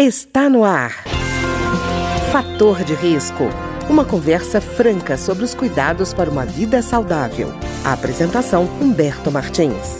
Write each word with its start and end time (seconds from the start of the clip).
Está 0.00 0.48
no 0.48 0.62
ar. 0.62 0.92
Fator 2.30 2.84
de 2.84 2.94
risco. 2.94 3.42
Uma 3.90 4.04
conversa 4.04 4.60
franca 4.60 5.16
sobre 5.16 5.42
os 5.42 5.56
cuidados 5.56 6.14
para 6.14 6.30
uma 6.30 6.46
vida 6.46 6.80
saudável. 6.82 7.48
A 7.84 7.94
apresentação 7.94 8.66
Humberto 8.80 9.28
Martins. 9.32 9.98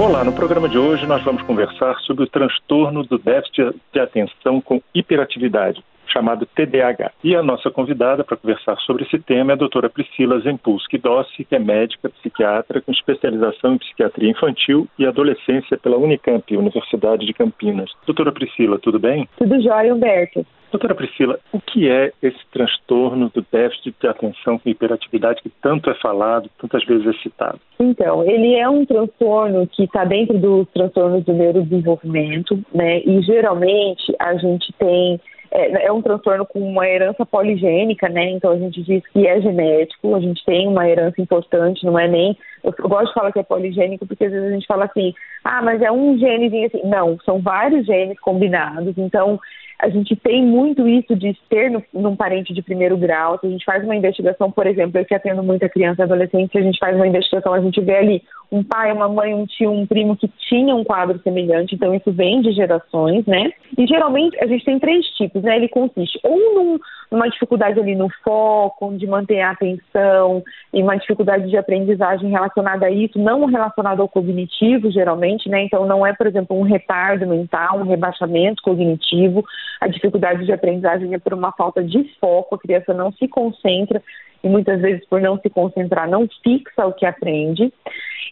Olá, 0.00 0.24
no 0.24 0.32
programa 0.32 0.66
de 0.66 0.78
hoje 0.78 1.06
nós 1.06 1.22
vamos 1.22 1.42
conversar 1.42 1.94
sobre 2.06 2.24
o 2.24 2.26
transtorno 2.26 3.04
do 3.04 3.18
déficit 3.18 3.78
de 3.92 4.00
atenção 4.00 4.62
com 4.62 4.80
hiperatividade 4.94 5.84
chamado 6.06 6.46
TDAH. 6.46 7.12
E 7.22 7.34
a 7.34 7.42
nossa 7.42 7.70
convidada 7.70 8.24
para 8.24 8.36
conversar 8.36 8.76
sobre 8.78 9.04
esse 9.04 9.18
tema 9.18 9.52
é 9.52 9.54
a 9.54 9.58
doutora 9.58 9.90
Priscila 9.90 10.40
Zempulski 10.40 10.98
Dossi, 10.98 11.44
que 11.44 11.54
é 11.54 11.58
médica 11.58 12.08
psiquiatra 12.08 12.80
com 12.80 12.92
especialização 12.92 13.74
em 13.74 13.78
psiquiatria 13.78 14.30
infantil 14.30 14.88
e 14.98 15.06
adolescência 15.06 15.76
pela 15.78 15.96
Unicamp, 15.96 16.56
Universidade 16.56 17.26
de 17.26 17.32
Campinas. 17.32 17.90
Doutora 18.06 18.32
Priscila, 18.32 18.78
tudo 18.78 18.98
bem? 18.98 19.28
Tudo 19.38 19.60
jóia, 19.60 19.94
Humberto. 19.94 20.46
Doutora 20.70 20.94
Priscila, 20.94 21.38
o 21.52 21.60
que 21.60 21.88
é 21.88 22.12
esse 22.22 22.40
transtorno 22.52 23.30
do 23.32 23.44
déficit 23.52 23.94
de 24.00 24.08
atenção 24.08 24.58
com 24.58 24.68
hiperatividade 24.68 25.40
que 25.40 25.48
tanto 25.62 25.88
é 25.88 25.94
falado, 25.94 26.50
tantas 26.60 26.84
vezes 26.84 27.06
é 27.06 27.12
citado? 27.22 27.60
Então, 27.78 28.22
ele 28.24 28.54
é 28.54 28.68
um 28.68 28.84
transtorno 28.84 29.66
que 29.68 29.84
está 29.84 30.04
dentro 30.04 30.38
dos 30.38 30.68
transtornos 30.70 31.24
do 31.24 31.32
neurodesenvolvimento, 31.32 32.58
né? 32.74 33.00
E 33.00 33.22
geralmente 33.22 34.14
a 34.18 34.34
gente 34.34 34.72
tem 34.78 35.20
é, 35.50 35.86
é, 35.86 35.92
um 35.92 36.02
transtorno 36.02 36.46
com 36.46 36.60
uma 36.60 36.88
herança 36.88 37.24
poligênica, 37.24 38.08
né? 38.08 38.30
Então 38.30 38.52
a 38.52 38.58
gente 38.58 38.82
diz 38.82 39.02
que 39.08 39.26
é 39.26 39.40
genético, 39.40 40.14
a 40.14 40.20
gente 40.20 40.44
tem 40.44 40.68
uma 40.68 40.88
herança 40.88 41.20
importante, 41.20 41.84
não 41.84 41.98
é 41.98 42.08
nem. 42.08 42.36
Eu, 42.62 42.74
eu 42.78 42.88
gosto 42.88 43.08
de 43.08 43.14
falar 43.14 43.32
que 43.32 43.38
é 43.38 43.42
poligênico 43.42 44.06
porque 44.06 44.24
às 44.24 44.32
vezes 44.32 44.48
a 44.48 44.54
gente 44.54 44.66
fala 44.66 44.84
assim, 44.84 45.14
ah, 45.44 45.62
mas 45.62 45.80
é 45.82 45.90
um 45.90 46.18
genezinho 46.18 46.66
assim. 46.66 46.82
Não, 46.84 47.18
são 47.24 47.40
vários 47.40 47.86
genes 47.86 48.18
combinados. 48.20 48.94
Então 48.96 49.38
a 49.78 49.88
gente 49.88 50.16
tem 50.16 50.42
muito 50.42 50.88
isso 50.88 51.14
de 51.14 51.36
ter 51.48 51.70
no, 51.70 51.82
num 51.92 52.16
parente 52.16 52.54
de 52.54 52.62
primeiro 52.62 52.96
grau. 52.96 53.38
Se 53.38 53.46
a 53.46 53.50
gente 53.50 53.64
faz 53.64 53.84
uma 53.84 53.94
investigação, 53.94 54.50
por 54.50 54.66
exemplo, 54.66 54.98
eu 54.98 55.04
que 55.04 55.14
atendo 55.14 55.42
muita 55.42 55.68
criança 55.68 56.02
e 56.02 56.04
adolescente, 56.04 56.56
a 56.56 56.62
gente 56.62 56.78
faz 56.78 56.96
uma 56.96 57.06
investigação, 57.06 57.52
a 57.52 57.60
gente 57.60 57.80
vê 57.80 57.96
ali 57.96 58.22
um 58.50 58.62
pai, 58.62 58.92
uma 58.92 59.08
mãe, 59.08 59.34
um 59.34 59.44
tio, 59.44 59.70
um 59.70 59.86
primo 59.86 60.16
que 60.16 60.28
tinha 60.48 60.74
um 60.74 60.84
quadro 60.84 61.20
semelhante, 61.22 61.74
então 61.74 61.94
isso 61.94 62.12
vem 62.12 62.40
de 62.40 62.52
gerações, 62.52 63.26
né? 63.26 63.50
E 63.76 63.86
geralmente 63.86 64.38
a 64.42 64.46
gente 64.46 64.64
tem 64.64 64.78
três 64.78 65.04
tipos, 65.16 65.42
né? 65.42 65.56
Ele 65.56 65.68
consiste 65.68 66.18
ou 66.22 66.54
num, 66.54 66.78
numa 67.10 67.28
dificuldade 67.28 67.78
ali 67.78 67.94
no 67.94 68.08
foco, 68.22 68.96
de 68.96 69.06
manter 69.06 69.40
a 69.40 69.50
atenção, 69.50 70.42
e 70.72 70.82
uma 70.82 70.96
dificuldade 70.96 71.48
de 71.48 71.56
aprendizagem 71.56 72.30
relacionada 72.30 72.86
a 72.86 72.90
isso, 72.90 73.18
não 73.18 73.44
relacionada 73.46 74.00
ao 74.00 74.08
cognitivo, 74.08 74.90
geralmente, 74.90 75.48
né? 75.48 75.62
Então 75.62 75.86
não 75.86 76.06
é, 76.06 76.12
por 76.12 76.26
exemplo, 76.26 76.56
um 76.56 76.62
retardo 76.62 77.26
mental, 77.26 77.78
um 77.80 77.84
rebaixamento 77.84 78.62
cognitivo, 78.62 79.44
a 79.80 79.86
dificuldade 79.88 80.44
de 80.44 80.52
aprendizagem 80.52 81.14
é 81.14 81.18
por 81.18 81.34
uma 81.34 81.52
falta 81.52 81.82
de 81.82 82.04
foco, 82.20 82.54
a 82.54 82.58
criança 82.58 82.94
não 82.94 83.12
se 83.12 83.28
concentra 83.28 84.02
e 84.46 84.48
muitas 84.48 84.80
vezes 84.80 85.04
por 85.08 85.20
não 85.20 85.38
se 85.38 85.50
concentrar 85.50 86.08
não 86.08 86.28
fixa 86.42 86.86
o 86.86 86.92
que 86.92 87.04
aprende. 87.04 87.72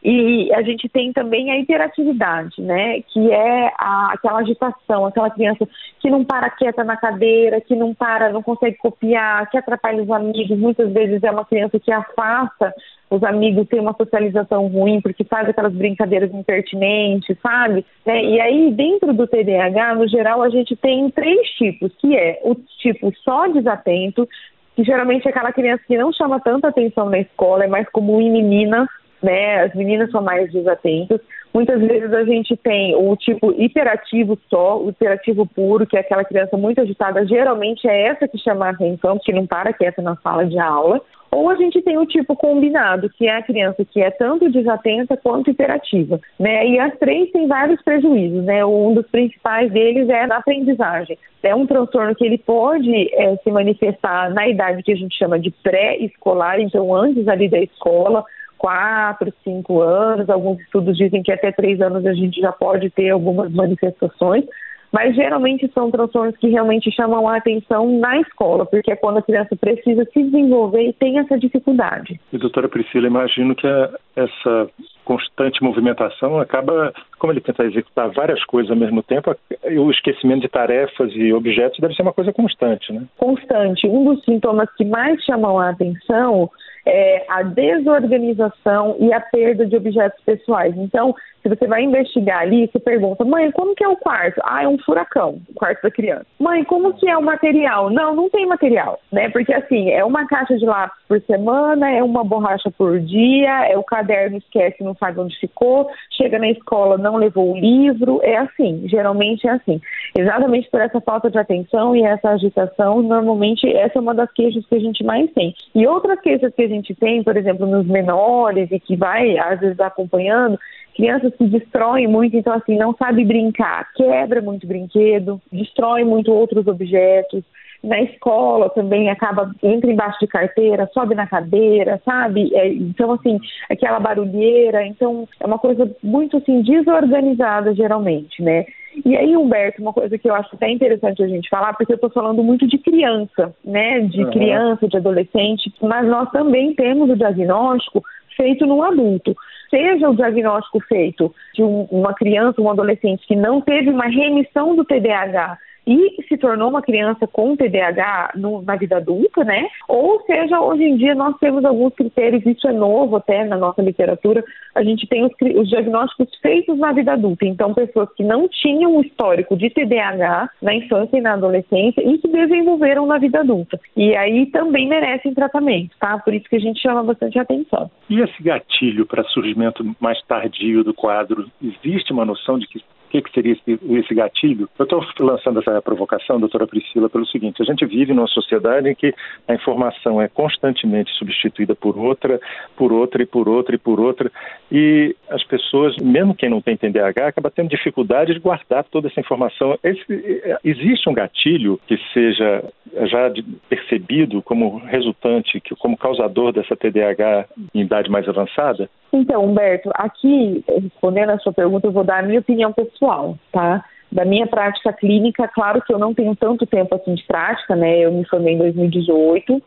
E 0.02 0.52
a 0.52 0.62
gente 0.62 0.86
tem 0.88 1.12
também 1.12 1.50
a 1.50 1.58
hiperatividade, 1.58 2.60
né? 2.60 3.00
Que 3.08 3.32
é 3.32 3.72
a, 3.78 4.10
aquela 4.12 4.40
agitação, 4.40 5.06
aquela 5.06 5.30
criança 5.30 5.66
que 5.98 6.10
não 6.10 6.22
para 6.22 6.50
quieta 6.50 6.84
na 6.84 6.96
cadeira, 6.96 7.60
que 7.60 7.74
não 7.74 7.94
para, 7.94 8.30
não 8.30 8.42
consegue 8.42 8.76
copiar, 8.76 9.48
que 9.50 9.56
atrapalha 9.56 10.02
os 10.02 10.10
amigos. 10.10 10.58
Muitas 10.58 10.92
vezes 10.92 11.22
é 11.22 11.30
uma 11.30 11.44
criança 11.46 11.80
que 11.80 11.90
afasta 11.90 12.74
os 13.10 13.22
amigos, 13.22 13.68
tem 13.68 13.80
uma 13.80 13.94
socialização 13.94 14.66
ruim, 14.66 15.00
porque 15.00 15.24
faz 15.24 15.48
aquelas 15.48 15.72
brincadeiras 15.72 16.32
impertinentes, 16.34 17.36
sabe? 17.42 17.84
Né? 18.04 18.24
E 18.24 18.40
aí, 18.40 18.72
dentro 18.72 19.12
do 19.14 19.26
TDAH, 19.26 19.94
no 19.94 20.08
geral, 20.08 20.42
a 20.42 20.50
gente 20.50 20.76
tem 20.76 21.10
três 21.10 21.48
tipos, 21.50 21.92
que 21.98 22.16
é 22.16 22.40
o 22.42 22.54
tipo 22.78 23.10
só 23.22 23.46
desatento, 23.46 24.28
que 24.74 24.84
geralmente 24.84 25.26
é 25.26 25.30
aquela 25.30 25.52
criança 25.52 25.82
que 25.86 25.96
não 25.96 26.12
chama 26.12 26.40
tanta 26.40 26.68
atenção 26.68 27.08
na 27.08 27.18
escola, 27.18 27.64
é 27.64 27.68
mais 27.68 27.88
comum 27.90 28.20
em 28.20 28.30
meninas, 28.30 28.88
né? 29.22 29.62
As 29.62 29.74
meninas 29.74 30.10
são 30.10 30.22
mais 30.22 30.52
desatentas. 30.52 31.20
Muitas 31.52 31.80
vezes 31.80 32.12
a 32.12 32.24
gente 32.24 32.56
tem 32.56 32.96
o 32.96 33.16
tipo 33.16 33.52
hiperativo 33.52 34.36
só, 34.50 34.82
o 34.82 34.90
hiperativo 34.90 35.46
puro, 35.46 35.86
que 35.86 35.96
é 35.96 36.00
aquela 36.00 36.24
criança 36.24 36.56
muito 36.56 36.80
agitada. 36.80 37.24
Geralmente 37.26 37.86
é 37.86 38.08
essa 38.08 38.26
que 38.26 38.36
chama 38.38 38.66
a 38.66 38.70
atenção, 38.70 39.16
porque 39.16 39.32
não 39.32 39.46
para 39.46 39.72
quieta 39.72 40.02
na 40.02 40.16
sala 40.16 40.44
de 40.44 40.58
aula. 40.58 41.00
Ou 41.34 41.50
a 41.50 41.56
gente 41.56 41.82
tem 41.82 41.98
o 41.98 42.06
tipo 42.06 42.36
combinado, 42.36 43.10
que 43.10 43.26
é 43.26 43.36
a 43.36 43.42
criança 43.42 43.84
que 43.84 44.00
é 44.00 44.10
tanto 44.10 44.48
desatenta 44.50 45.16
quanto 45.16 45.50
hiperativa, 45.50 46.20
né? 46.38 46.66
E 46.66 46.78
as 46.78 46.96
três 46.98 47.30
têm 47.32 47.48
vários 47.48 47.82
prejuízos, 47.82 48.44
né? 48.44 48.64
Um 48.64 48.94
dos 48.94 49.06
principais 49.08 49.70
deles 49.72 50.08
é 50.08 50.26
na 50.26 50.36
aprendizagem. 50.36 51.18
É 51.42 51.54
um 51.54 51.66
transtorno 51.66 52.14
que 52.14 52.24
ele 52.24 52.38
pode 52.38 53.12
é, 53.14 53.36
se 53.36 53.50
manifestar 53.50 54.32
na 54.32 54.48
idade 54.48 54.82
que 54.82 54.92
a 54.92 54.96
gente 54.96 55.18
chama 55.18 55.38
de 55.38 55.50
pré-escolar, 55.50 56.60
então 56.60 56.94
antes 56.94 57.26
ali 57.26 57.48
da 57.48 57.58
escola, 57.58 58.24
quatro, 58.56 59.32
cinco 59.42 59.80
anos. 59.80 60.30
Alguns 60.30 60.60
estudos 60.60 60.96
dizem 60.96 61.22
que 61.22 61.32
até 61.32 61.50
três 61.50 61.80
anos 61.80 62.06
a 62.06 62.14
gente 62.14 62.40
já 62.40 62.52
pode 62.52 62.90
ter 62.90 63.10
algumas 63.10 63.52
manifestações, 63.52 64.44
mas 64.94 65.16
geralmente 65.16 65.68
são 65.74 65.90
transtornos 65.90 66.36
que 66.36 66.46
realmente 66.46 66.88
chamam 66.92 67.28
a 67.28 67.36
atenção 67.36 67.98
na 67.98 68.20
escola, 68.20 68.64
porque 68.64 68.92
é 68.92 68.96
quando 68.96 69.16
a 69.16 69.22
criança 69.22 69.56
precisa 69.56 70.04
se 70.04 70.22
desenvolver 70.22 70.88
e 70.88 70.92
tem 70.92 71.18
essa 71.18 71.36
dificuldade. 71.36 72.20
E 72.32 72.38
doutora 72.38 72.68
Priscila, 72.68 73.08
imagino 73.08 73.56
que 73.56 73.66
a, 73.66 73.90
essa 74.14 74.70
constante 75.04 75.62
movimentação 75.62 76.38
acaba, 76.38 76.92
como 77.18 77.32
ele 77.32 77.40
tenta 77.40 77.64
executar 77.64 78.10
várias 78.10 78.42
coisas 78.44 78.70
ao 78.70 78.76
mesmo 78.76 79.02
tempo, 79.02 79.34
o 79.64 79.90
esquecimento 79.90 80.42
de 80.42 80.48
tarefas 80.48 81.12
e 81.14 81.32
objetos 81.32 81.78
deve 81.78 81.94
ser 81.94 82.02
uma 82.02 82.12
coisa 82.12 82.32
constante, 82.32 82.92
né? 82.92 83.04
Constante. 83.16 83.86
Um 83.86 84.04
dos 84.04 84.24
sintomas 84.24 84.68
que 84.76 84.84
mais 84.84 85.22
chamam 85.22 85.58
a 85.58 85.70
atenção 85.70 86.50
é 86.86 87.24
a 87.28 87.42
desorganização 87.42 88.96
e 89.00 89.12
a 89.12 89.20
perda 89.20 89.66
de 89.66 89.76
objetos 89.76 90.22
pessoais. 90.24 90.76
Então, 90.76 91.14
se 91.42 91.48
você 91.48 91.66
vai 91.66 91.82
investigar 91.82 92.40
ali, 92.40 92.66
você 92.66 92.78
pergunta, 92.78 93.24
mãe, 93.24 93.50
como 93.52 93.74
que 93.74 93.84
é 93.84 93.88
o 93.88 93.96
quarto? 93.96 94.40
Ah, 94.44 94.64
é 94.64 94.68
um 94.68 94.78
furacão, 94.78 95.40
o 95.48 95.54
quarto 95.54 95.82
da 95.82 95.90
criança. 95.90 96.26
Mãe, 96.38 96.64
como 96.64 96.94
que 96.94 97.08
é 97.08 97.16
o 97.16 97.22
material? 97.22 97.90
Não, 97.90 98.14
não 98.14 98.30
tem 98.30 98.46
material, 98.46 98.98
né? 99.12 99.28
Porque 99.30 99.52
assim, 99.52 99.90
é 99.90 100.04
uma 100.04 100.26
caixa 100.26 100.56
de 100.56 100.64
lápis 100.64 101.02
por 101.06 101.20
semana, 101.22 101.90
é 101.90 102.02
uma 102.02 102.24
borracha 102.24 102.70
por 102.70 102.98
dia, 103.00 103.66
é 103.66 103.76
o 103.76 103.84
caderno 103.84 104.38
esquece, 104.38 104.82
não 104.94 104.96
sabe 104.96 105.20
onde 105.20 105.38
ficou, 105.38 105.88
chega 106.10 106.38
na 106.38 106.48
escola, 106.48 106.96
não 106.96 107.16
levou 107.16 107.52
o 107.52 107.58
livro, 107.58 108.20
é 108.22 108.36
assim, 108.36 108.84
geralmente 108.86 109.46
é 109.46 109.50
assim. 109.50 109.80
Exatamente 110.16 110.70
por 110.70 110.80
essa 110.80 111.00
falta 111.00 111.30
de 111.30 111.38
atenção 111.38 111.94
e 111.94 112.02
essa 112.02 112.30
agitação, 112.30 113.02
normalmente 113.02 113.68
essa 113.68 113.98
é 113.98 114.00
uma 114.00 114.14
das 114.14 114.32
queixas 114.32 114.64
que 114.66 114.76
a 114.76 114.80
gente 114.80 115.04
mais 115.04 115.30
tem. 115.32 115.54
E 115.74 115.86
outras 115.86 116.20
queixas 116.20 116.54
que 116.54 116.62
a 116.62 116.68
gente 116.68 116.94
tem, 116.94 117.22
por 117.22 117.36
exemplo, 117.36 117.66
nos 117.66 117.86
menores 117.86 118.70
e 118.70 118.78
que 118.78 118.96
vai, 118.96 119.36
às 119.36 119.60
vezes, 119.60 119.80
acompanhando, 119.80 120.58
crianças 120.94 121.32
se 121.36 121.44
destroem 121.46 122.06
muito, 122.06 122.36
então 122.36 122.52
assim, 122.52 122.76
não 122.78 122.94
sabe 122.94 123.24
brincar, 123.24 123.92
quebra 123.94 124.40
muito 124.40 124.66
brinquedo, 124.66 125.40
destrói 125.52 126.04
muito 126.04 126.32
outros 126.32 126.66
objetos. 126.68 127.42
Na 127.84 128.00
escola 128.00 128.70
também 128.70 129.10
acaba, 129.10 129.54
entra 129.62 129.90
embaixo 129.90 130.18
de 130.20 130.26
carteira, 130.26 130.88
sobe 130.92 131.14
na 131.14 131.26
cadeira, 131.26 132.00
sabe? 132.04 132.50
É, 132.54 132.68
então, 132.68 133.12
assim, 133.12 133.38
aquela 133.70 134.00
barulheira. 134.00 134.86
Então, 134.86 135.28
é 135.38 135.46
uma 135.46 135.58
coisa 135.58 135.90
muito, 136.02 136.38
assim, 136.38 136.62
desorganizada, 136.62 137.74
geralmente, 137.74 138.42
né? 138.42 138.64
E 139.04 139.16
aí, 139.16 139.36
Humberto, 139.36 139.82
uma 139.82 139.92
coisa 139.92 140.16
que 140.16 140.28
eu 140.28 140.34
acho 140.34 140.54
até 140.54 140.70
interessante 140.70 141.22
a 141.22 141.26
gente 141.26 141.48
falar, 141.48 141.74
porque 141.74 141.92
eu 141.92 141.96
estou 141.96 142.10
falando 142.10 142.42
muito 142.42 142.66
de 142.66 142.78
criança, 142.78 143.54
né? 143.64 144.00
De 144.00 144.24
uhum. 144.24 144.30
criança, 144.30 144.88
de 144.88 144.96
adolescente, 144.96 145.72
mas 145.82 146.06
nós 146.06 146.30
também 146.30 146.74
temos 146.74 147.10
o 147.10 147.16
diagnóstico 147.16 148.02
feito 148.36 148.66
no 148.66 148.82
adulto 148.82 149.34
seja 149.74 150.08
o 150.08 150.14
diagnóstico 150.14 150.78
feito 150.80 151.34
de 151.52 151.62
um, 151.62 151.82
uma 151.90 152.14
criança, 152.14 152.60
um 152.60 152.70
adolescente 152.70 153.26
que 153.26 153.34
não 153.34 153.60
teve 153.60 153.90
uma 153.90 154.06
remissão 154.06 154.76
do 154.76 154.84
TDAH 154.84 155.58
e 155.86 156.22
se 156.28 156.36
tornou 156.36 156.68
uma 156.68 156.82
criança 156.82 157.26
com 157.26 157.56
TDAH 157.56 158.32
no, 158.36 158.62
na 158.62 158.76
vida 158.76 158.96
adulta, 158.96 159.44
né? 159.44 159.68
Ou 159.88 160.20
seja, 160.22 160.60
hoje 160.60 160.84
em 160.84 160.96
dia 160.96 161.14
nós 161.14 161.36
temos 161.38 161.64
alguns 161.64 161.94
critérios, 161.94 162.44
isso 162.46 162.66
é 162.66 162.72
novo 162.72 163.16
até 163.16 163.44
na 163.44 163.56
nossa 163.56 163.82
literatura, 163.82 164.42
a 164.74 164.82
gente 164.82 165.06
tem 165.06 165.24
os, 165.24 165.32
os 165.56 165.68
diagnósticos 165.68 166.28
feitos 166.40 166.78
na 166.78 166.92
vida 166.92 167.12
adulta. 167.12 167.46
Então, 167.46 167.74
pessoas 167.74 168.08
que 168.16 168.24
não 168.24 168.48
tinham 168.48 168.96
um 168.96 169.00
histórico 169.00 169.56
de 169.56 169.70
TDAH 169.70 170.50
na 170.62 170.74
infância 170.74 171.16
e 171.16 171.20
na 171.20 171.34
adolescência 171.34 172.00
e 172.00 172.18
que 172.18 172.28
desenvolveram 172.28 173.06
na 173.06 173.18
vida 173.18 173.40
adulta. 173.40 173.78
E 173.96 174.16
aí 174.16 174.46
também 174.46 174.88
merecem 174.88 175.34
tratamento, 175.34 175.96
tá? 175.98 176.18
Por 176.18 176.34
isso 176.34 176.48
que 176.48 176.56
a 176.56 176.60
gente 176.60 176.80
chama 176.80 177.02
bastante 177.02 177.38
atenção. 177.38 177.90
E 178.08 178.20
esse 178.20 178.42
gatilho 178.42 179.06
para 179.06 179.24
surgimento 179.24 179.84
mais 180.00 180.20
tardio 180.22 180.82
do 180.82 180.94
quadro, 180.94 181.46
existe 181.62 182.12
uma 182.12 182.24
noção 182.24 182.58
de 182.58 182.66
que 182.66 182.82
que, 183.14 183.22
que 183.22 183.32
seria 183.32 183.52
esse, 183.52 183.78
esse 183.90 184.14
gatilho? 184.14 184.68
Eu 184.78 184.84
estou 184.84 185.04
lançando 185.20 185.60
essa 185.60 185.80
provocação, 185.80 186.40
doutora 186.40 186.66
Priscila, 186.66 187.08
pelo 187.08 187.26
seguinte: 187.26 187.62
a 187.62 187.64
gente 187.64 187.86
vive 187.86 188.12
numa 188.12 188.26
sociedade 188.26 188.88
em 188.88 188.94
que 188.94 189.14
a 189.46 189.54
informação 189.54 190.20
é 190.20 190.28
constantemente 190.28 191.12
substituída 191.12 191.74
por 191.74 191.96
outra, 191.96 192.40
por 192.76 192.92
outra 192.92 193.22
e 193.22 193.26
por 193.26 193.48
outra 193.48 193.74
e 193.74 193.78
por 193.78 194.00
outra, 194.00 194.30
e 194.70 195.14
as 195.28 195.44
pessoas, 195.44 195.96
mesmo 195.98 196.34
quem 196.34 196.48
não 196.48 196.60
tem 196.60 196.76
TDAH, 196.76 197.28
acaba 197.28 197.50
tendo 197.50 197.68
dificuldade 197.68 198.34
de 198.34 198.40
guardar 198.40 198.84
toda 198.84 199.08
essa 199.08 199.20
informação. 199.20 199.78
Esse, 199.82 200.58
existe 200.64 201.08
um 201.08 201.14
gatilho 201.14 201.78
que 201.86 201.96
seja 202.12 202.64
já 203.06 203.30
percebido 203.68 204.42
como 204.42 204.78
resultante, 204.78 205.60
como 205.78 205.96
causador 205.96 206.52
dessa 206.52 206.76
TDAH 206.76 207.46
em 207.74 207.82
idade 207.82 208.10
mais 208.10 208.28
avançada? 208.28 208.88
Então, 209.12 209.44
Humberto, 209.44 209.90
aqui, 209.94 210.64
respondendo 210.68 211.30
a 211.30 211.38
sua 211.38 211.52
pergunta, 211.52 211.86
eu 211.86 211.92
vou 211.92 212.02
dar 212.02 212.18
a 212.18 212.22
minha 212.22 212.40
opinião 212.40 212.72
pessoal, 212.72 213.03
tá? 213.52 213.84
Da 214.10 214.24
minha 214.24 214.46
prática 214.46 214.92
clínica, 214.92 215.48
claro 215.48 215.82
que 215.82 215.92
eu 215.92 215.98
não 215.98 216.14
tenho 216.14 216.36
tanto 216.36 216.66
tempo 216.66 216.94
assim 216.94 217.14
de 217.14 217.24
prática, 217.24 217.74
né? 217.74 217.98
Eu 217.98 218.12
me 218.12 218.24
formei 218.26 218.54
em 218.54 218.58
2018 218.58 219.60